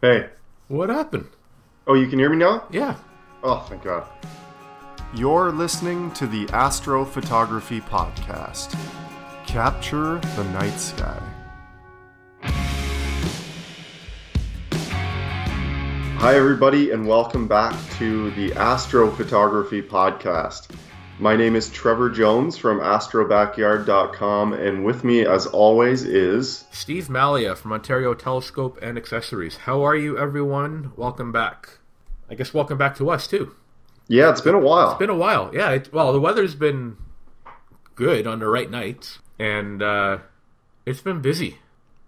[0.00, 0.28] Hey.
[0.68, 1.26] What happened?
[1.84, 2.68] Oh, you can hear me now?
[2.70, 2.94] Yeah.
[3.42, 4.06] Oh, thank God.
[5.12, 8.78] You're listening to the Astrophotography Podcast.
[9.44, 11.20] Capture the night sky.
[16.20, 20.76] Hi, everybody, and welcome back to the Astrophotography Podcast.
[21.20, 27.56] My name is Trevor Jones from astrobackyard.com, and with me, as always, is Steve Malia
[27.56, 29.56] from Ontario Telescope and Accessories.
[29.56, 30.92] How are you, everyone?
[30.94, 31.80] Welcome back.
[32.30, 33.56] I guess welcome back to us, too.
[34.06, 34.90] Yeah, it's been a while.
[34.90, 35.50] It's been a while.
[35.52, 36.96] Yeah, it, well, the weather's been
[37.96, 40.18] good on the right nights, and uh,
[40.86, 41.58] it's been busy.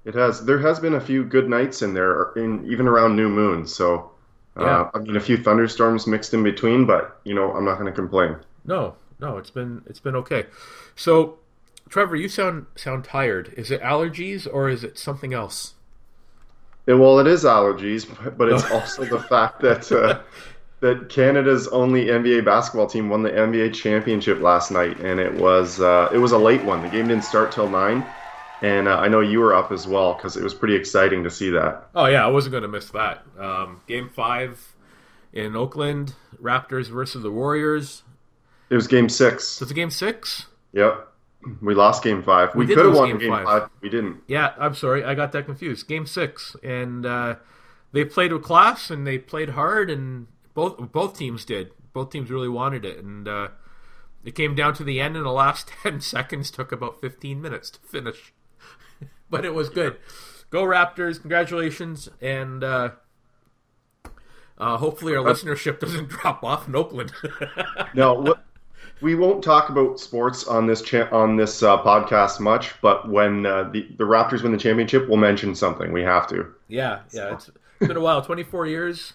[0.05, 0.45] It has.
[0.45, 3.67] There has been a few good nights in there, in even around new moon.
[3.67, 4.13] So,
[4.57, 4.91] uh, yeah.
[4.95, 7.93] I mean, a few thunderstorms mixed in between, but you know, I'm not going to
[7.93, 8.37] complain.
[8.71, 10.47] No, no, it's been it's been okay.
[10.95, 11.41] So,
[11.89, 13.53] Trevor, you sound sound tired.
[13.57, 15.75] Is it allergies or is it something else?
[16.87, 18.07] Yeah, well, it is allergies,
[18.39, 20.21] but it's also the fact that uh,
[20.81, 25.81] that Canada's only NBA basketball team won the NBA championship last night, and it was
[25.81, 26.81] uh, it was a late one.
[26.81, 28.07] The game didn't start till nine,
[28.63, 31.31] and uh, I know you were up as well because it was pretty exciting to
[31.31, 31.89] see that.
[31.97, 33.27] Oh yeah, I wasn't going to miss that.
[33.37, 34.77] Um, game five
[35.33, 38.05] in Oakland, Raptors versus the Warriors.
[38.71, 39.61] It was game six.
[39.61, 40.47] Was it game six?
[40.73, 41.09] Yep.
[41.61, 42.55] We lost game five.
[42.55, 43.45] We, we could have won game, game five.
[43.45, 43.69] five.
[43.81, 44.23] We didn't.
[44.29, 45.05] Yeah, I'm sorry.
[45.05, 45.89] I got that confused.
[45.89, 46.55] Game six.
[46.63, 47.37] And uh,
[47.93, 51.73] they played with class and they played hard, and both both teams did.
[51.93, 52.99] Both teams really wanted it.
[52.99, 53.49] And uh,
[54.25, 57.71] it came down to the end, and the last 10 seconds took about 15 minutes
[57.71, 58.33] to finish.
[59.31, 59.97] but it was good.
[60.51, 61.21] Go Raptors.
[61.21, 62.09] Congratulations.
[62.21, 62.63] And.
[62.63, 62.91] Uh,
[64.59, 67.13] uh, hopefully, our listenership doesn't drop off in Oakland.
[67.95, 68.45] no, what,
[69.01, 73.47] we won't talk about sports on this cha- on this uh, podcast much, but when
[73.47, 75.93] uh, the the Raptors win the championship, we'll mention something.
[75.93, 76.53] We have to.
[76.69, 77.35] Yeah, yeah.
[77.35, 78.23] It's been a while.
[78.23, 79.15] Twenty four years.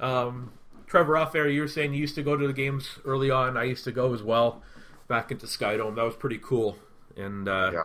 [0.00, 0.52] Um,
[0.86, 3.56] Trevor, off air, you were saying you used to go to the games early on.
[3.56, 4.62] I used to go as well,
[5.06, 5.94] back into Skydome.
[5.96, 6.76] That was pretty cool,
[7.16, 7.82] and uh, yeah.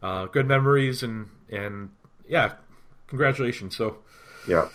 [0.00, 1.90] Uh, good memories, and and
[2.28, 2.52] yeah,
[3.08, 3.76] congratulations.
[3.76, 3.98] So
[4.46, 4.68] yeah.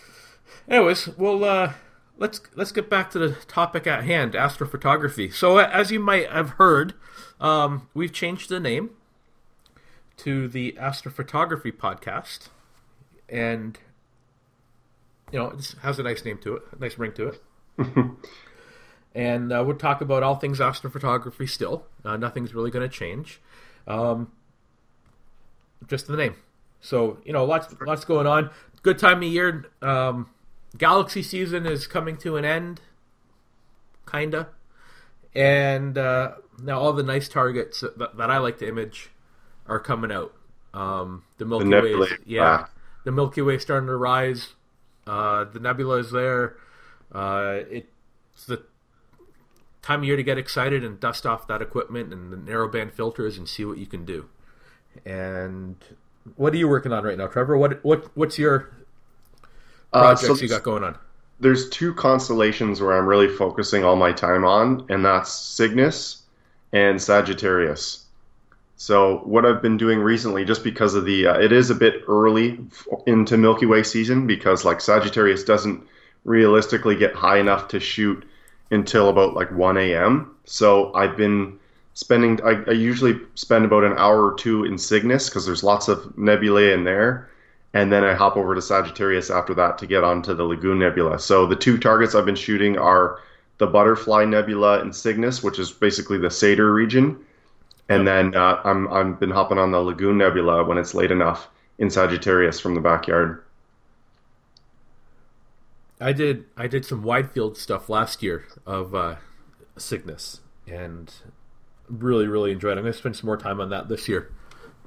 [0.67, 1.73] Anyways, we'll uh,
[2.17, 5.33] let's let's get back to the topic at hand, astrophotography.
[5.33, 6.93] So, as you might have heard,
[7.39, 8.91] um, we've changed the name
[10.17, 12.49] to the Astrophotography Podcast,
[13.29, 13.77] and
[15.31, 17.41] you know it has a nice name to it, a nice ring to it.
[19.15, 21.49] and uh, we'll talk about all things astrophotography.
[21.49, 23.41] Still, uh, nothing's really going to change.
[23.87, 24.31] Um,
[25.87, 26.35] just the name.
[26.81, 28.49] So you know, lots lots going on.
[28.81, 29.65] Good time of year.
[29.81, 30.29] Um,
[30.77, 32.81] Galaxy season is coming to an end,
[34.11, 34.49] kinda,
[35.35, 39.09] and uh, now all the nice targets that, that, I like to image
[39.67, 40.33] are coming out.
[40.73, 42.65] Um, the Milky the Way, yeah,
[43.03, 44.53] the Milky Way starting to rise.
[45.05, 46.55] Uh, the nebula is there.
[47.11, 48.63] Uh, it's the
[49.83, 53.37] time of year to get excited and dust off that equipment and the narrowband filters
[53.37, 54.29] and see what you can do.
[55.05, 55.75] And
[56.35, 57.57] what are you working on right now, Trevor?
[57.57, 58.71] What what what's your
[59.93, 60.97] projects uh, so you got going on?
[61.39, 66.23] There's two constellations where I'm really focusing all my time on, and that's Cygnus
[66.71, 68.05] and Sagittarius.
[68.75, 72.03] So what I've been doing recently, just because of the, uh, it is a bit
[72.07, 72.59] early
[73.05, 75.81] into Milky Way season because like Sagittarius doesn't
[76.25, 78.27] realistically get high enough to shoot
[78.71, 80.35] until about like 1 a.m.
[80.45, 81.59] So I've been
[81.93, 85.87] spending, I, I usually spend about an hour or two in Cygnus because there's lots
[85.87, 87.29] of nebulae in there
[87.73, 91.19] and then I hop over to Sagittarius after that to get onto the Lagoon Nebula.
[91.19, 93.19] So the two targets I've been shooting are
[93.57, 97.19] the Butterfly Nebula in Cygnus, which is basically the Sadr region,
[97.89, 101.49] and then uh, I'm I've been hopping on the Lagoon Nebula when it's late enough
[101.79, 103.43] in Sagittarius from the backyard.
[105.99, 109.15] I did I did some wide field stuff last year of uh,
[109.77, 111.11] Cygnus and
[111.87, 112.73] really really enjoyed.
[112.73, 112.77] it.
[112.77, 114.31] I'm going to spend some more time on that this year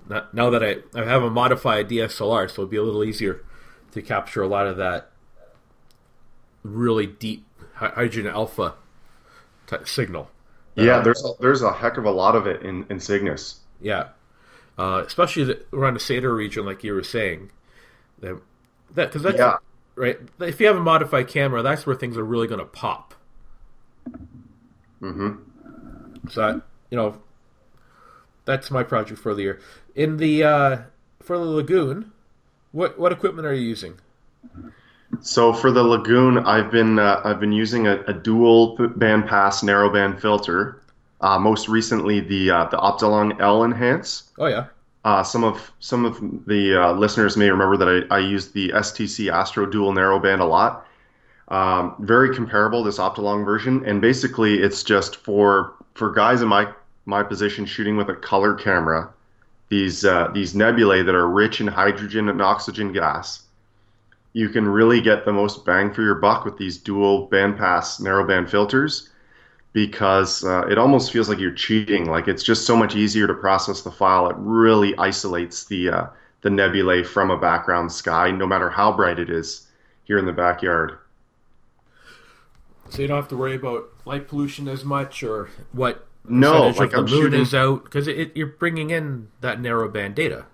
[0.08, 3.44] now that I, I have a modified DSLR, so it'll be a little easier
[3.92, 5.10] to capture a lot of that
[6.62, 8.74] really deep hydrogen alpha
[9.84, 10.30] signal.
[10.74, 13.60] Yeah, there's a, there's a heck of a lot of it in, in Cygnus.
[13.80, 14.08] Yeah,
[14.78, 17.50] uh, especially the, around the Sadr region, like you were saying.
[18.20, 18.40] That
[18.94, 19.56] because that's yeah.
[19.94, 20.18] right.
[20.40, 23.14] If you have a modified camera, that's where things are really going to pop.
[25.00, 26.28] Mm-hmm.
[26.28, 27.18] So that, you know,
[28.46, 29.60] that's my project for the year.
[29.94, 30.78] In the uh,
[31.20, 32.12] for the lagoon,
[32.72, 33.98] what what equipment are you using?
[35.20, 39.62] So for the lagoon, I've been uh, I've been using a, a, dual band pass
[39.62, 40.80] narrowband filter.
[41.20, 44.30] Uh, most recently, the uh, the Optolong L Enhance.
[44.38, 44.66] Oh yeah.
[45.04, 48.70] Uh, some of some of the uh, listeners may remember that I, I used the
[48.70, 50.86] STC Astro Dual Narrowband a lot.
[51.48, 56.72] Um, very comparable, this Optolong version, and basically it's just for for guys in my
[57.06, 59.08] my position shooting with a color camera.
[59.68, 63.44] These uh, these nebulae that are rich in hydrogen and oxygen gas.
[64.32, 68.50] You can really get the most bang for your buck with these dual bandpass narrowband
[68.50, 69.08] filters
[69.72, 72.06] because uh, it almost feels like you're cheating.
[72.06, 74.28] Like it's just so much easier to process the file.
[74.28, 76.06] It really isolates the uh,
[76.42, 79.66] the nebulae from a background sky, no matter how bright it is
[80.04, 80.98] here in the backyard.
[82.90, 86.92] So you don't have to worry about light pollution as much, or what No, like
[86.92, 87.40] of I'm the moon shooting.
[87.40, 90.46] is out because it, you're bringing in that narrowband data.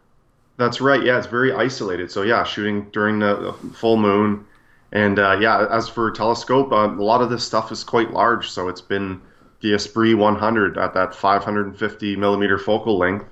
[0.57, 1.03] That's right.
[1.03, 2.11] Yeah, it's very isolated.
[2.11, 4.45] So yeah, shooting during the, the full moon,
[4.93, 8.51] and uh, yeah, as for telescope, uh, a lot of this stuff is quite large.
[8.51, 9.21] So it's been
[9.61, 13.27] the Esprit 100 at that 550 millimeter focal length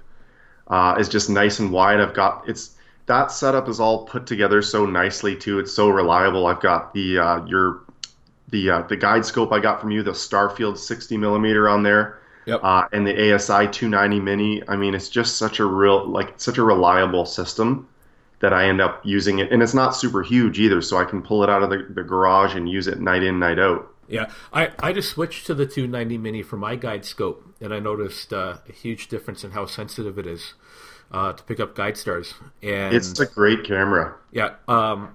[0.68, 2.00] uh, is just nice and wide.
[2.00, 2.76] I've got it's
[3.06, 5.58] that setup is all put together so nicely too.
[5.58, 6.46] It's so reliable.
[6.46, 7.82] I've got the uh, your
[8.48, 12.19] the uh, the guide scope I got from you, the Starfield 60 millimeter on there
[12.46, 12.60] Yep.
[12.62, 14.62] uh, and the ASI 290 Mini.
[14.68, 17.88] I mean, it's just such a real, like, such a reliable system
[18.40, 19.52] that I end up using it.
[19.52, 22.02] And it's not super huge either, so I can pull it out of the, the
[22.02, 23.88] garage and use it night in, night out.
[24.08, 27.78] Yeah, I, I just switched to the 290 mini for my guide scope, and I
[27.78, 30.54] noticed uh, a huge difference in how sensitive it is
[31.12, 32.34] uh, to pick up guide stars.
[32.62, 34.16] And It's a great camera.
[34.32, 35.14] yeah, um,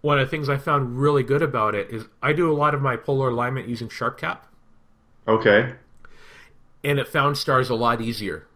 [0.00, 2.74] one of the things I found really good about it is I do a lot
[2.74, 4.38] of my polar alignment using SharpCap,
[5.28, 5.74] Okay.
[6.84, 8.46] And it found stars a lot easier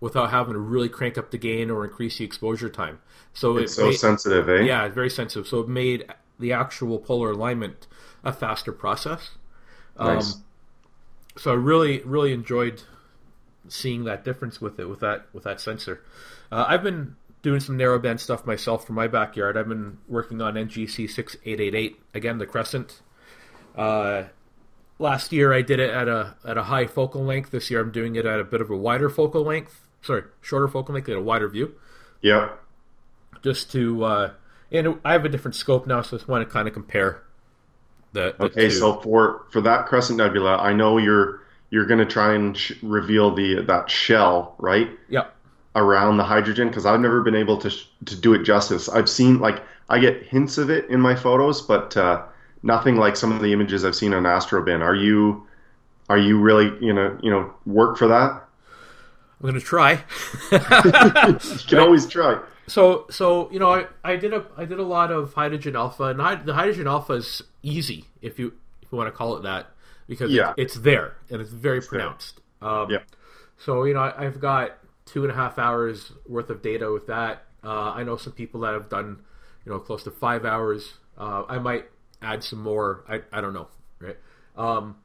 [0.00, 2.98] without having to really crank up the gain or increase the exposure time.
[3.32, 4.62] So It's it so made- sensitive, eh?
[4.62, 5.46] Yeah, it's very sensitive.
[5.46, 6.06] So it made
[6.38, 7.86] the actual polar alignment
[8.24, 9.30] a faster process.
[9.98, 10.34] Nice.
[10.34, 10.42] Um,
[11.38, 12.82] so I really, really enjoyed
[13.68, 16.02] seeing that difference with it, with that, with that sensor.
[16.50, 19.56] Uh, I've been doing some narrowband stuff myself for my backyard.
[19.56, 23.00] I've been working on NGC six eight eight eight again, the Crescent.
[23.76, 24.24] Uh,
[25.02, 27.50] last year I did it at a at a high focal length.
[27.50, 29.80] This year I'm doing it at a bit of a wider focal length.
[30.02, 31.74] Sorry, shorter focal length at a wider view
[32.22, 32.50] Yeah.
[33.42, 34.30] just to uh
[34.70, 37.22] and I have a different scope now, so I just want to kind of compare
[38.14, 38.70] the, the Okay, two.
[38.70, 43.34] so for for that Crescent Nebula, I know you're you're gonna try and sh- reveal
[43.34, 44.90] the that shell, right?
[45.08, 45.26] yeah,
[45.74, 48.88] around the hydrogen because I've never been able to sh- to do it justice.
[48.88, 52.22] I've seen like I get hints of it in my photos, but uh,
[52.62, 54.80] nothing like some of the images I've seen on Astrobin.
[54.80, 55.46] Are you
[56.08, 58.42] are you really you know you know work for that?
[59.40, 60.00] I'm gonna try.
[60.52, 60.58] You
[61.68, 62.40] can always try.
[62.66, 66.04] so so you know I, I did a I did a lot of hydrogen alpha,
[66.04, 69.42] and hy- the hydrogen alpha is easy if you if you want to call it
[69.42, 69.66] that
[70.06, 70.52] because Yeah.
[70.56, 71.88] it's there and it's very there.
[71.88, 72.40] pronounced.
[72.60, 72.98] Um, Yeah.
[73.58, 77.06] So you know I, I've got two and a half hours worth of data with
[77.08, 77.44] that.
[77.64, 79.18] Uh, I know some people that have done
[79.64, 80.94] you know close to five hours.
[81.18, 81.86] Uh, I might
[82.22, 83.04] add some more.
[83.08, 83.68] I, I don't know.
[84.00, 84.16] Right.
[84.56, 84.96] Um,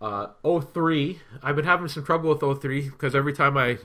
[0.00, 3.78] uh, O3, I've been having some trouble with O3 because every time I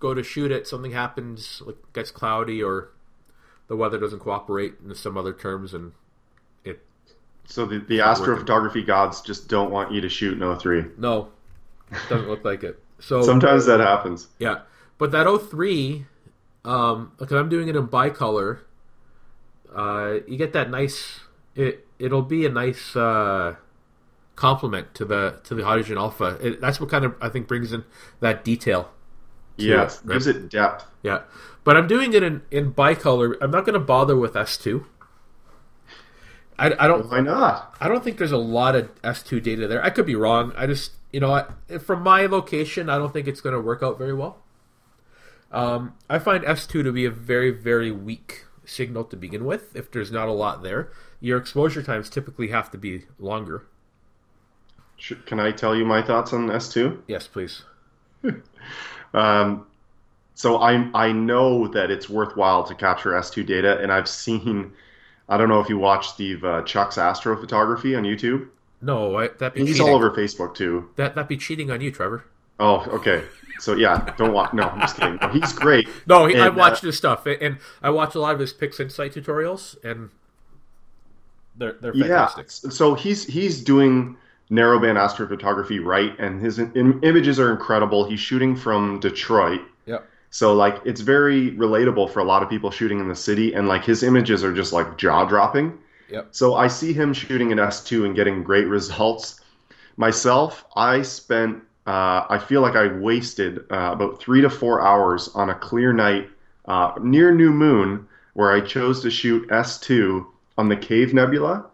[0.00, 2.90] go to shoot it, something happens, like gets cloudy or
[3.68, 5.92] the weather doesn't cooperate in some other terms, and
[6.64, 6.80] it
[7.46, 10.98] So the, the astrophotography gods just don't want you to shoot no O3.
[10.98, 11.28] no
[12.08, 12.80] doesn't look like it.
[12.98, 14.28] So Sometimes that happens.
[14.38, 14.60] Yeah,
[14.98, 16.04] but that O3,
[16.64, 18.60] um, because I'm doing it in bicolor,
[19.74, 21.20] uh, you get that nice.
[21.56, 23.56] It it'll be a nice uh,
[24.36, 26.38] complement to the to the hydrogen alpha.
[26.40, 27.84] It, that's what kind of I think brings in
[28.20, 28.90] that detail.
[29.56, 30.84] Yeah, it, it gives it depth.
[31.02, 31.22] Yeah,
[31.64, 33.36] but I'm doing it in in bicolor.
[33.40, 34.84] I'm not going to bother with S2.
[36.58, 37.74] I, I don't Why not?
[37.80, 39.84] I don't think there's a lot of S2 data there.
[39.84, 40.52] I could be wrong.
[40.56, 43.82] I just, you know, I, from my location, I don't think it's going to work
[43.82, 44.38] out very well.
[45.52, 49.74] Um, I find S2 to be a very, very weak signal to begin with.
[49.74, 53.64] If there's not a lot there, your exposure times typically have to be longer.
[55.26, 57.02] Can I tell you my thoughts on S2?
[57.06, 57.62] Yes, please.
[59.14, 59.66] Um,
[60.34, 64.72] so I I know that it's worthwhile to capture S2 data, and I've seen.
[65.28, 68.48] I don't know if you watch Steve uh, Chuck's astrophotography on YouTube.
[68.82, 69.88] No, I, that be He's cheating.
[69.88, 70.90] all over Facebook too.
[70.96, 72.24] That that be cheating on you, Trevor.
[72.58, 73.24] Oh, okay.
[73.58, 74.52] So yeah, don't watch.
[74.52, 75.18] No, I'm just kidding.
[75.20, 75.88] No, he's great.
[76.06, 78.52] No, he, And, I've watched uh, his stuff, and I watch a lot of his
[78.52, 80.10] PixInsight tutorials, and
[81.56, 82.26] they're they're Yeah.
[82.26, 82.50] fantastic.
[82.72, 84.16] So he's he's doing
[84.50, 88.08] narrowband astrophotography right, and his im- images are incredible.
[88.08, 89.60] He's shooting from Detroit.
[89.86, 90.06] Yep.
[90.30, 93.68] So like it's very relatable for a lot of people shooting in the city, and
[93.68, 95.78] like his images are just like jaw dropping.
[96.10, 96.28] Yep.
[96.30, 99.40] So I see him shooting an S2 and getting great results.
[99.96, 105.28] Myself, I spent uh, I feel like I wasted uh, about three to four hours
[105.34, 106.28] on a clear night
[106.66, 110.26] uh, near new moon where I chose to shoot S2
[110.58, 111.64] on the Cave Nebula.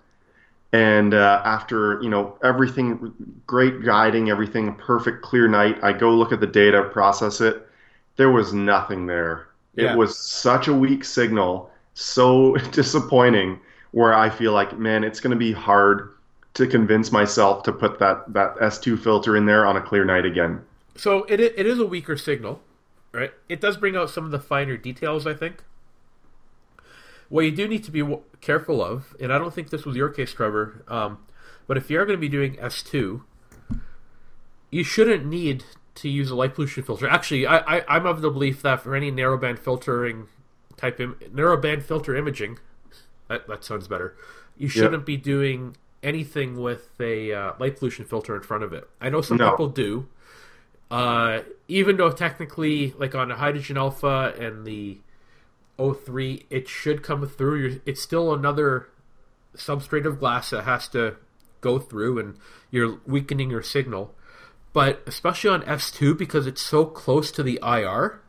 [0.74, 3.12] And uh, after you know everything,
[3.46, 5.78] great guiding, everything perfect, clear night.
[5.82, 7.66] I go look at the data, process it.
[8.16, 9.48] There was nothing there.
[9.74, 9.92] Yeah.
[9.92, 13.60] It was such a weak signal, so disappointing.
[13.90, 16.14] Where I feel like, man, it's going to be hard
[16.54, 20.26] to convince myself to put that that S2 filter in there on a clear night
[20.26, 20.64] again.
[20.96, 22.60] So it it is a weaker signal,
[23.12, 23.32] right?
[23.48, 25.64] It does bring out some of the finer details, I think.
[27.28, 28.04] What you do need to be
[28.42, 31.18] careful of, and I don't think this was your case, Trevor, um,
[31.66, 33.22] but if you're going to be doing S2,
[34.70, 37.08] you shouldn't need to use a light pollution filter.
[37.08, 40.26] Actually, I, I, I'm of the belief that for any narrowband filtering
[40.76, 42.58] type Im- narrowband filter imaging,
[43.28, 44.14] that, that sounds better.
[44.58, 48.88] You shouldn't be doing anything with a uh, light pollution filter in front of it.
[49.00, 49.50] I know some No.
[49.50, 50.08] people do.
[50.90, 54.98] Uh, even though technically, like on the hydrogen alpha and the
[55.78, 57.80] O3, it should come through.
[57.86, 58.88] It's still another
[59.56, 61.16] substrate of glass that has to
[61.60, 62.36] go through, and
[62.70, 64.14] you're weakening your signal.
[64.72, 68.20] But especially on S2, because it's so close to the IR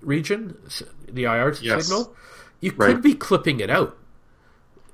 [0.00, 0.56] region,
[1.08, 1.86] the IR Yes.
[1.86, 2.14] signal,
[2.60, 3.96] you could be clipping it out.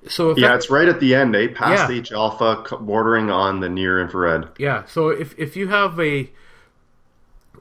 [0.09, 1.49] So Yeah, that- it's right at the end, eh?
[1.55, 1.97] Past Yeah.
[1.99, 4.49] H alpha, bordering on the near infrared.
[4.59, 6.31] Yeah, so if if you have a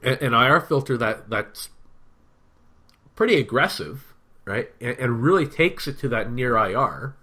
[0.02, 1.68] an IR filter that that's
[3.14, 7.14] pretty aggressive, right, and, and really takes it to that near IR,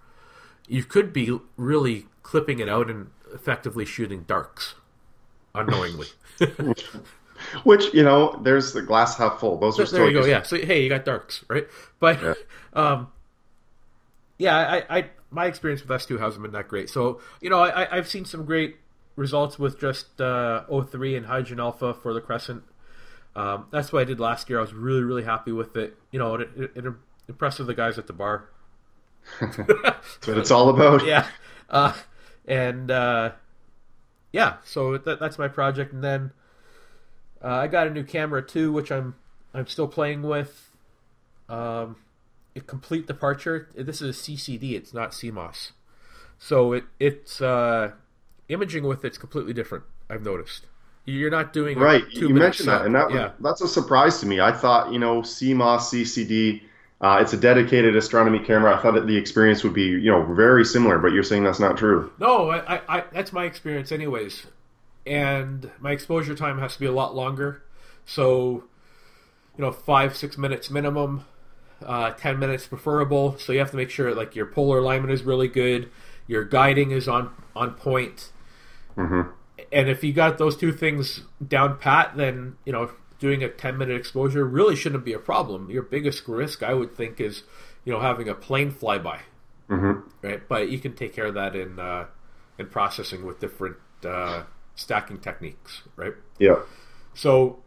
[0.67, 4.75] you could be really clipping it out and effectively shooting darks
[5.53, 6.07] unknowingly.
[7.63, 9.57] Which you know, there's the glass half full.
[9.57, 10.25] Those are still there you go.
[10.25, 10.43] Yeah.
[10.43, 11.67] So hey, you got darks, right?
[11.99, 12.33] But Yeah.
[12.73, 13.07] um,
[14.39, 16.89] yeah, I, I my experience with S two hasn't been that great.
[16.89, 18.77] So you know, I, I've seen some great
[19.15, 22.63] results with just uh, O3 and Hydrogen Alpha for the Crescent.
[23.35, 24.57] Um, that's what I did last year.
[24.57, 25.97] I was really really happy with it.
[26.11, 26.85] You know, it, it, it
[27.27, 28.49] impressed the guys at the bar.
[29.39, 31.05] That's what it's all about.
[31.05, 31.27] yeah,
[31.69, 31.93] uh,
[32.47, 33.31] and uh,
[34.31, 35.91] yeah, so that, that's my project.
[35.91, 36.31] And then
[37.43, 39.15] uh, I got a new camera too, which I'm
[39.53, 40.71] I'm still playing with.
[41.49, 41.97] Um,
[42.55, 43.69] a complete departure.
[43.75, 44.73] This is a CCD.
[44.73, 45.71] It's not CMOS,
[46.37, 47.91] so it it's uh,
[48.47, 49.83] imaging with it's completely different.
[50.09, 50.65] I've noticed.
[51.05, 53.31] You're not doing a Right, you mentioned that, and that yeah.
[53.39, 54.39] that's a surprise to me.
[54.39, 56.61] I thought, you know, CMOS, CCD,
[57.01, 58.77] uh, it's a dedicated astronomy camera.
[58.77, 61.59] I thought that the experience would be, you know, very similar, but you're saying that's
[61.59, 62.11] not true.
[62.19, 64.45] No, I, I, I that's my experience, anyways.
[65.07, 67.63] And my exposure time has to be a lot longer.
[68.05, 68.65] So,
[69.57, 71.25] you know, five six minutes minimum,
[71.85, 73.37] uh, ten minutes preferable.
[73.37, 75.89] So you have to make sure like your polar alignment is really good,
[76.27, 78.31] your guiding is on on point.
[78.95, 79.21] hmm
[79.71, 83.77] And if you got those two things down pat, then you know doing a ten
[83.77, 85.69] minute exposure really shouldn't be a problem.
[85.69, 87.43] Your biggest risk, I would think, is
[87.85, 89.19] you know having a plane flyby
[89.67, 90.47] hmm right?
[90.47, 92.07] But you can take care of that in uh,
[92.57, 94.43] in processing with different uh,
[94.75, 96.13] stacking techniques, right?
[96.39, 96.59] Yeah.
[97.13, 97.59] So,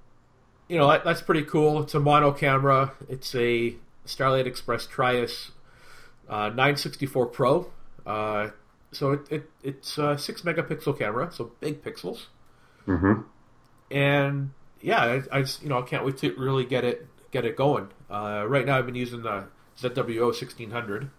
[0.69, 1.83] you know, that, that's pretty cool.
[1.83, 2.93] It's a mono camera.
[3.09, 5.51] It's a Starlight Express Trius
[6.29, 7.71] uh, 964 Pro.
[8.07, 8.51] Uh,
[8.91, 12.27] so it, it it's a six megapixel camera, so big pixels.
[12.85, 13.23] hmm
[13.91, 15.01] And yeah,
[15.33, 17.89] I, I just, you know I can't wait to really get it get it going.
[18.11, 19.47] Uh, right now, I've been using the
[19.79, 21.11] ZWO 1600,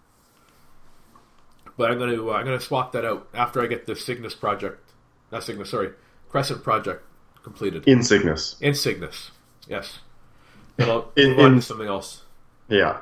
[1.76, 4.92] but I'm gonna uh, I'm gonna swap that out after I get the Cygnus project,
[5.32, 5.90] not Cygnus, sorry,
[6.28, 7.04] Crescent project
[7.42, 7.86] completed.
[7.88, 8.56] In Cygnus.
[8.60, 9.30] In Cygnus,
[9.68, 9.98] yes.
[10.76, 12.22] Then I'll In- move on in- to something else.
[12.68, 12.98] Yeah.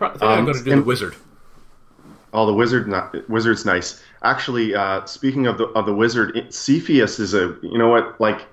[0.00, 1.14] I think I'm Um, going to do and- the Wizard.
[2.36, 4.02] Oh, the wizard, not, wizard's nice.
[4.24, 8.20] Actually, uh, speaking of the of the wizard, it, Cepheus is a you know what
[8.20, 8.46] like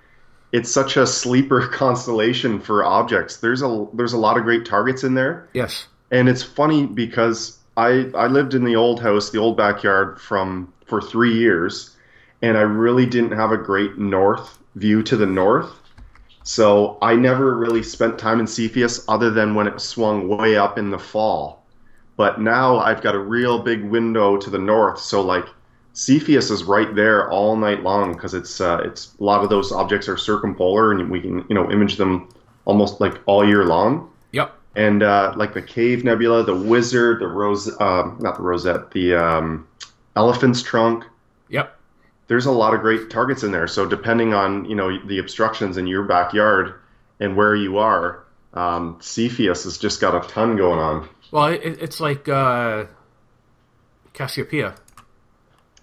[0.51, 3.37] it's such a sleeper constellation for objects.
[3.37, 5.87] There's a there's a lot of great targets in there, Yes.
[6.11, 10.71] and it's funny because I I lived in the old house, the old backyard from
[10.85, 11.95] for three years,
[12.43, 15.71] and I really didn't have a great north view to the north.
[16.43, 20.77] So I never really spent time in Cepheus other than when it swung way up
[20.77, 21.63] in the fall.
[22.17, 25.45] But now I've got a real big window to the north, so like
[25.93, 29.71] Cepheus is right there all night long because it's uh, it's a lot of those
[29.71, 32.29] objects are circumpolar and we can you know image them
[32.65, 34.09] almost like all year long.
[34.31, 34.53] Yep.
[34.75, 39.15] And uh, like the Cave Nebula, the Wizard, the Rose, um, not the Rosette, the
[39.15, 39.67] um,
[40.15, 41.03] Elephant's Trunk.
[41.49, 41.77] Yep.
[42.31, 43.67] There's a lot of great targets in there.
[43.67, 46.75] So depending on you know the obstructions in your backyard
[47.19, 48.23] and where you are,
[48.53, 51.09] um, Cepheus has just got a ton going on.
[51.31, 52.85] Well, it, it's like uh,
[54.13, 54.75] Cassiopeia.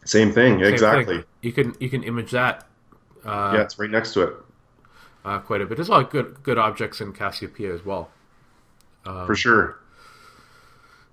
[0.06, 1.16] Same thing, Same exactly.
[1.16, 1.24] thing.
[1.42, 2.66] You can you can image that.
[3.26, 4.32] Uh, Yeah, it's right next to it.
[5.26, 5.76] uh, quite a bit.
[5.76, 8.08] There's a lot of good good objects in Cassiopeia as well.
[9.04, 9.78] For sure.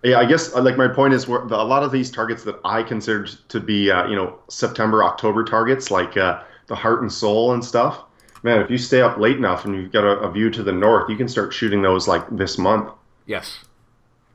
[0.05, 2.59] Yeah, I guess uh, like my point is, where a lot of these targets that
[2.63, 7.11] I considered to be, uh, you know, September, October targets, like uh, the Heart and
[7.11, 8.03] Soul and stuff.
[8.43, 10.71] Man, if you stay up late enough and you've got a, a view to the
[10.71, 12.91] north, you can start shooting those like this month.
[13.25, 13.61] Yes.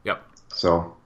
[0.02, 0.26] Yep.
[0.48, 0.96] So,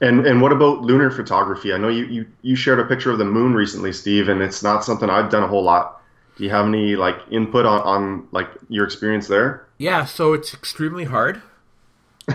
[0.00, 1.72] and and what about lunar photography?
[1.72, 4.62] I know you, you you shared a picture of the moon recently, Steve, and it's
[4.62, 6.00] not something I've done a whole lot.
[6.36, 9.66] Do you have any like input on, on like your experience there?
[9.78, 11.42] Yeah, so it's extremely hard,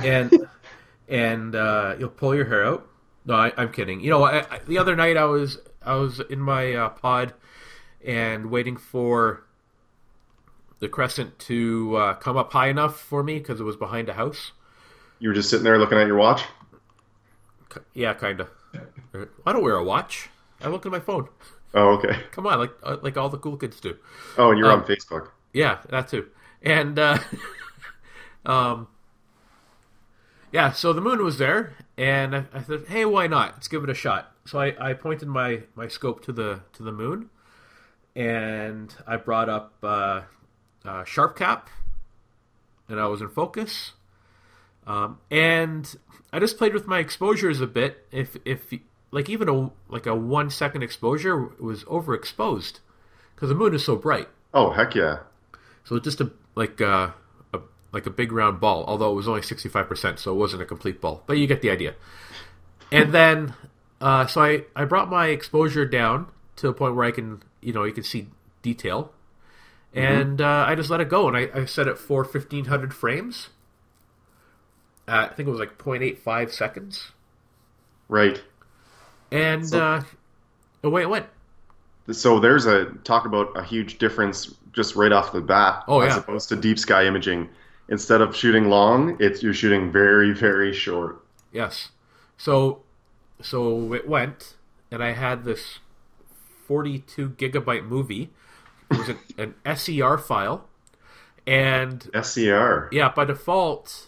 [0.04, 0.34] and
[1.08, 2.88] and uh, you'll pull your hair out.
[3.26, 4.00] No, I, I'm kidding.
[4.02, 7.34] You know, I, I, the other night I was I was in my uh, pod
[8.06, 9.44] and waiting for
[10.80, 14.14] the crescent to uh, come up high enough for me because it was behind a
[14.14, 14.52] house.
[15.20, 16.44] You were just sitting there looking at your watch.
[17.94, 18.50] Yeah, kind of.
[19.46, 20.30] I don't wear a watch.
[20.62, 21.28] I look at my phone.
[21.74, 22.20] Oh, okay.
[22.32, 23.98] Come on, like uh, like all the cool kids do.
[24.38, 25.30] Oh, and you're Um, on Facebook.
[25.54, 26.28] Yeah, that too.
[26.62, 27.18] And uh,
[28.46, 28.88] um,
[30.58, 33.54] yeah, so the moon was there, and I, I thought, hey, why not?
[33.54, 34.32] Let's give it a shot.
[34.46, 37.30] So I, I pointed my, my scope to the to the moon,
[38.16, 40.22] and I brought up uh,
[40.84, 41.68] uh, SharpCap,
[42.90, 43.92] and I was in focus.
[44.88, 45.96] Um, and
[46.34, 48.08] I just played with my exposures a bit.
[48.12, 48.74] If if
[49.12, 52.80] like even a like a one second exposure was overexposed
[53.36, 54.30] because the moon is so bright.
[54.56, 55.20] Oh, heck yeah.
[55.84, 57.12] So just a like uh,
[57.91, 60.62] like a big round ball, although it was only sixty five percent, so it wasn't
[60.62, 61.24] a complete ball.
[61.27, 61.96] But you get the idea.
[62.91, 63.53] And then,
[64.01, 66.27] uh, so I I brought my exposure down
[66.58, 68.27] to a point where I can you know you can see
[68.62, 69.12] detail,
[69.94, 72.94] and uh, I just let it go, and I, I set it for fifteen hundred
[72.94, 73.50] frames.
[75.08, 77.12] Uh, I think it was like 0.85 seconds,
[78.10, 78.44] Right.
[79.32, 80.03] and So- uh,
[80.84, 81.27] away it went.
[82.12, 86.13] So there's a talk about a huge difference just right off the bat Oh, as
[86.13, 86.20] yeah.
[86.20, 87.48] opposed to deep sky imaging.
[87.89, 91.24] Instead of shooting long, it's you're shooting very, very short.
[91.51, 91.89] Yes.
[92.38, 92.84] So
[93.41, 94.56] so it went
[94.91, 95.79] and I had this
[96.67, 98.32] 42 gigabyte movie.
[98.91, 100.67] It was an, an SER file
[101.45, 102.89] and SCR.
[102.91, 104.08] yeah, by default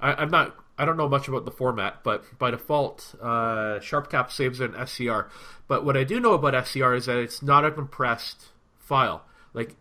[0.00, 4.30] I, I'm not I don't know much about the format, but by default, uh, SharpCap
[4.30, 5.28] saves it in SCR.
[5.66, 8.46] But what I do know about SCR is that it's not a compressed
[8.78, 9.24] file.
[9.52, 9.74] Like,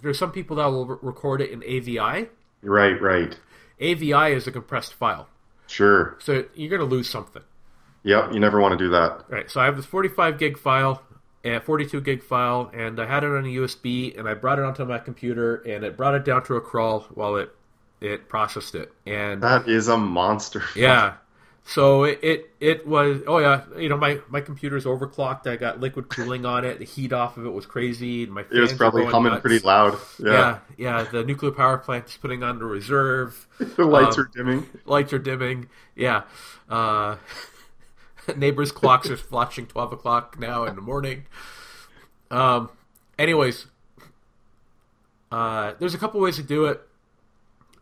[0.00, 2.28] there's some people that will re- record it in AVI.
[2.62, 3.38] Right, right.
[3.80, 5.28] AVI is a compressed file,
[5.66, 6.16] Sure.
[6.20, 7.42] so you're going to lose something.
[8.04, 9.24] Yep, you never want to do that.
[9.28, 11.02] Right, so I have this 45 gig file,
[11.44, 14.64] and 42 gig file, and I had it on a USB, and I brought it
[14.64, 17.54] onto my computer, and it brought it down to a crawl while it
[18.00, 20.62] it processed it, and That is a monster.
[20.76, 21.14] yeah,
[21.70, 25.46] so it, it it was oh yeah, you know my my computer's overclocked.
[25.46, 26.78] I got liquid cooling on it.
[26.78, 28.24] The heat off of it was crazy.
[28.24, 29.42] And my It was probably humming nuts.
[29.42, 29.98] pretty loud.
[30.18, 30.32] Yeah.
[30.32, 30.58] Yeah.
[30.78, 33.46] yeah, The nuclear power plant is putting on the reserve.
[33.58, 34.66] The lights Um, are dimming.
[34.86, 35.68] lights are dimming.
[35.94, 36.22] Yeah.
[36.70, 37.16] Uh,
[38.36, 41.26] neighbors' clocks are flashing 12 o'clock now in the morning.
[42.30, 42.70] Um,
[43.18, 43.66] anyways,
[45.30, 46.80] uh, there's a couple ways to do it.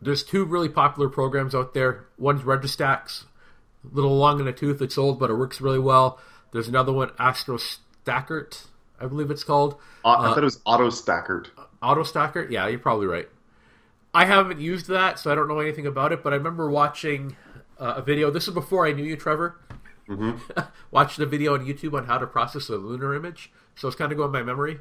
[0.01, 2.05] There's two really popular programs out there.
[2.17, 3.25] One's Registax,
[3.83, 4.81] a little long in the tooth.
[4.81, 6.19] It's old, but it works really well.
[6.51, 8.67] There's another one, Astro Stackert,
[8.99, 9.75] I believe it's called.
[10.03, 11.47] Uh, I thought it was AutoStakkert.
[11.81, 12.47] Auto Stacker?
[12.49, 13.29] Yeah, you're probably right.
[14.13, 17.35] I haven't used that, so I don't know anything about it, but I remember watching
[17.79, 18.31] uh, a video.
[18.31, 19.59] This is before I knew you, Trevor.
[20.09, 20.59] Mm-hmm.
[20.91, 24.11] Watched a video on YouTube on how to process a lunar image, so it's kind
[24.11, 24.79] of going by memory.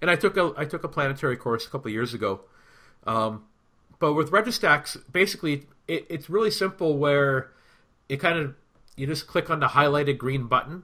[0.00, 2.40] And I took a I took a planetary course a couple of years ago.
[3.06, 3.44] Um,
[3.98, 6.96] but with Registax, basically, it, it's really simple.
[6.96, 7.50] Where
[8.08, 8.54] it kind of
[8.96, 10.82] you just click on the highlighted green button.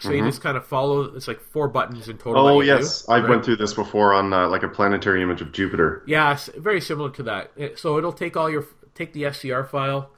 [0.00, 1.02] So you just kind of follow.
[1.16, 2.44] It's like four buttons in total.
[2.44, 2.56] Mm-hmm.
[2.56, 3.28] Oh you do, yes, I right?
[3.28, 6.04] went through this before on uh, like a planetary image of Jupiter.
[6.06, 7.50] Yeah, it's very similar to that.
[7.56, 10.10] It- so it'll take all your take the SCR file.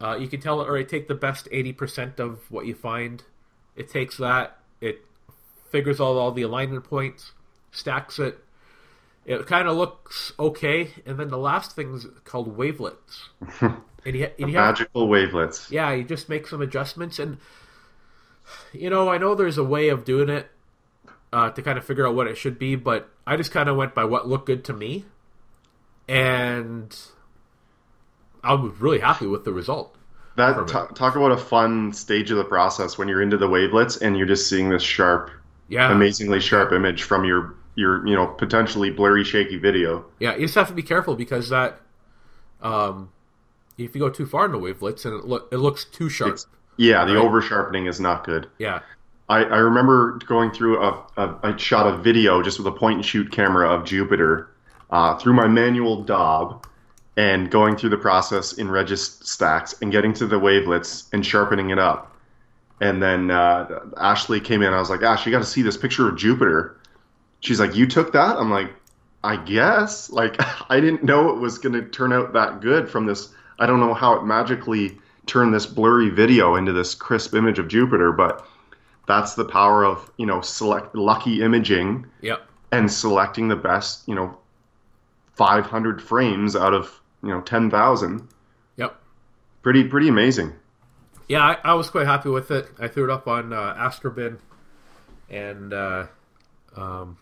[0.00, 2.74] Uh, you can tell it, or it take the best eighty percent of what you
[2.74, 3.24] find.
[3.74, 4.58] It takes that.
[4.80, 5.04] It
[5.70, 7.32] figures out all the alignment points,
[7.72, 8.38] stacks it.
[9.26, 13.28] It kind of looks okay, and then the last thing is called wavelets.
[13.60, 15.70] and you, and have, Magical wavelets.
[15.70, 17.38] yeah, you just make some adjustments, and
[18.72, 20.50] you know, I know there's a way of doing it
[21.32, 23.76] uh, to kind of figure out what it should be, but I just kind of
[23.76, 25.04] went by what looked good to me,
[26.08, 26.96] and
[28.42, 29.96] I was really happy with the result.
[30.36, 33.98] That ta- talk about a fun stage of the process when you're into the wavelets
[33.98, 35.30] and you're just seeing this sharp,
[35.68, 40.04] Yeah, amazingly sharp image from your your you know potentially blurry, shaky video.
[40.20, 40.34] yeah.
[40.36, 41.80] You just have to be careful because that,
[42.62, 43.10] um,
[43.78, 46.28] if you go too far in the wavelets and it look it looks too sharp.
[46.34, 47.24] It's- Yeah, the Right.
[47.24, 48.48] over sharpening is not good.
[48.58, 48.80] yeah,
[49.28, 52.96] I, I remember going through a, a I shot a video just with a point
[52.96, 54.48] and shoot camera of Jupiter
[54.90, 56.66] uh, through my manual Dob
[57.16, 61.78] and going through the process in Registax and getting to the wavelets and sharpening it
[61.78, 62.16] up.
[62.80, 64.72] And then uh, Ashley came in.
[64.72, 66.79] I was like, Ash, you got to see this picture of Jupiter.
[67.40, 68.36] She's like, you took that?
[68.36, 68.70] I'm like,
[69.24, 70.10] I guess.
[70.10, 70.36] Like,
[70.70, 73.32] I didn't know it was going to turn out that good from this.
[73.58, 77.68] I don't know how it magically turned this blurry video into this crisp image of
[77.68, 78.46] Jupiter, but
[79.06, 82.42] that's the power of you know select lucky imaging Yep.
[82.72, 84.36] and selecting the best you know
[85.34, 88.28] 500 frames out of you know 10,000.
[88.76, 89.00] Yep.
[89.62, 90.52] Pretty pretty amazing.
[91.28, 92.68] Yeah, I, I was quite happy with it.
[92.78, 94.38] I threw it up on uh, Astrobin,
[95.28, 96.06] and uh,
[96.76, 97.18] um,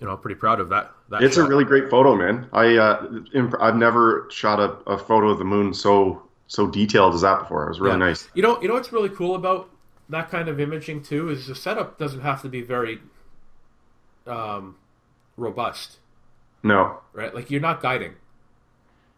[0.00, 0.92] you know, I'm pretty proud of that.
[1.08, 2.48] that It's a really great photo, man.
[2.52, 7.14] I uh, imp- I've never shot a, a photo of the moon so so detailed
[7.14, 7.64] as that before.
[7.64, 8.06] It was really Yeah.
[8.06, 8.28] nice.
[8.34, 9.68] You know, you know what's really cool about
[10.08, 13.00] that kind of imaging too is the setup doesn't have to be very
[14.26, 14.76] um,
[15.36, 15.98] robust,
[16.62, 16.98] No.
[17.12, 17.34] right?
[17.34, 18.12] Like you're not guiding.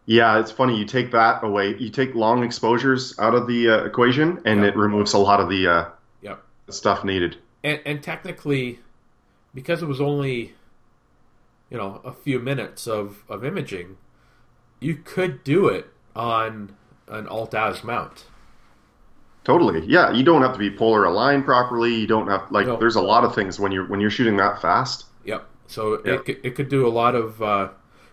[0.05, 0.77] Yeah, it's funny.
[0.77, 1.75] You take that away.
[1.77, 4.67] You take long exposures out of the uh, equation, and Yeah.
[4.69, 5.85] it removes a lot of the uh,
[6.21, 6.43] Yep.
[6.69, 7.37] stuff needed.
[7.63, 8.79] And and technically,
[9.53, 10.53] because it was only,
[11.69, 13.97] you know, a few minutes of of imaging,
[14.79, 16.75] you could do it on
[17.07, 18.25] an alt-az mount.
[19.43, 19.85] Totally.
[19.85, 21.95] Yeah, you don't have to be polar aligned properly.
[21.95, 22.67] You don't have like.
[22.67, 22.77] No.
[22.77, 25.05] There's a lot of things when you're when you're shooting that fast.
[25.25, 25.45] Yep.
[25.67, 26.13] So Yeah.
[26.15, 27.69] it, could- it could do a lot of uh,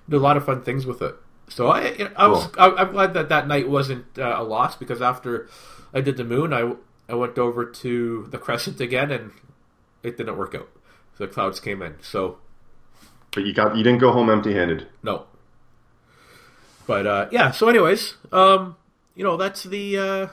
[0.09, 1.17] do a lot of fun things with it.
[1.49, 4.45] So I you know, I was I, I'm glad that that night wasn't uh, a
[4.45, 5.49] loss because after
[5.93, 6.73] I did the moon, I
[7.09, 9.33] I went over to the crescent again and
[10.03, 10.69] it didn't work out.
[11.19, 11.97] The clouds came in.
[12.03, 12.39] So
[13.37, 14.89] But you got you didn't go home empty-handed.
[15.03, 15.27] no.
[16.87, 17.51] But uh, yeah.
[17.51, 18.77] So anyways, um,
[19.15, 20.27] you know that's the uh,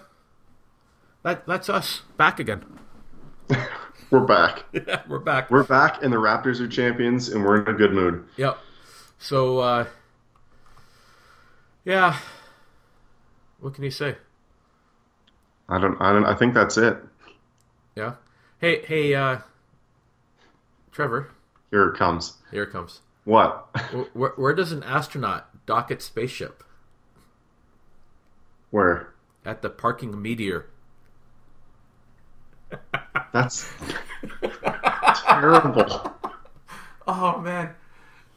[1.23, 2.63] that that's us back again.
[4.09, 4.63] We're back.
[4.71, 5.51] yeah, We're back.
[5.51, 8.23] We're back, and the Raptors are champions, and we're in a good mood.
[8.37, 8.57] Yep.
[9.19, 9.85] So, uh,
[11.83, 12.17] yeah.
[13.59, 14.15] What can you say?
[15.67, 16.01] I don't.
[16.01, 16.25] I don't.
[16.25, 16.97] I think that's it.
[17.97, 18.13] Yeah.
[18.61, 19.39] Hey, hey, uh,
[20.93, 21.31] Trevor.
[21.73, 22.33] Here it comes.
[22.51, 23.01] Here it comes.
[23.23, 23.67] What?
[24.13, 26.63] Where, where, does an astronaut dock its spaceship?
[28.69, 29.15] Where?
[29.43, 30.67] At the parking meteor.
[33.33, 33.67] That's
[35.25, 36.13] terrible.
[37.07, 37.71] Oh man.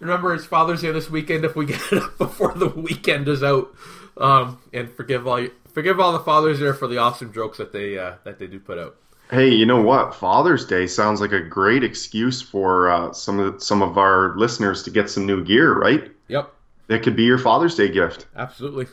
[0.00, 3.42] Remember it's Father's Day this weekend if we get it up before the weekend is
[3.42, 3.68] out.
[4.16, 7.74] Um, and forgive all you, forgive all the fathers there for the awesome jokes that
[7.74, 8.96] they uh, that they do put out.
[9.30, 10.14] Hey, you know what?
[10.14, 14.36] Father's Day sounds like a great excuse for uh, some of the, some of our
[14.36, 16.10] listeners to get some new gear, right?
[16.28, 16.52] Yep.
[16.88, 18.26] It could be your Father's Day gift.
[18.36, 18.86] Absolutely.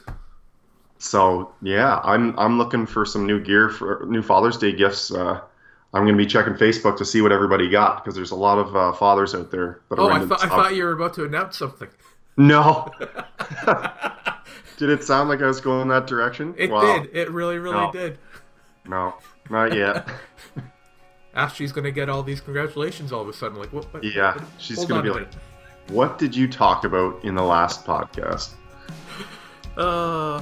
[0.98, 5.12] So yeah, I'm I'm looking for some new gear for new Father's Day gifts.
[5.12, 5.42] Uh,
[5.94, 8.58] I'm going to be checking Facebook to see what everybody got because there's a lot
[8.58, 10.94] of uh, fathers out there that are Oh, I into thought I thought you were
[10.94, 11.90] about to announce something.
[12.38, 12.90] No.
[14.78, 16.56] did it sound like I was going that direction?
[16.58, 16.82] It Wow.
[17.04, 17.16] did.
[17.16, 17.92] It really, really No.
[17.92, 18.18] did.
[18.88, 19.16] No,
[19.50, 20.08] not yet.
[21.36, 23.58] Ashley's gonna get all these congratulations all of a sudden.
[23.58, 23.92] Like, what?
[23.94, 25.36] what Yeah, what- she's gonna be like, minute.
[25.90, 28.54] "What did you talk about in the last podcast?"
[29.78, 30.42] uh,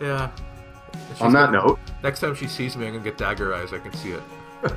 [0.00, 0.30] yeah.
[1.12, 3.72] She's On that gonna- note, next time she sees me, I'm gonna get dagger eyes.
[3.72, 4.22] I can see it.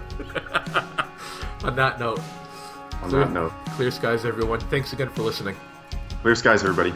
[1.63, 2.19] On that note,
[3.03, 4.59] on clear, that note, clear skies, everyone.
[4.61, 5.55] Thanks again for listening.
[6.23, 6.91] clear skies, everybody.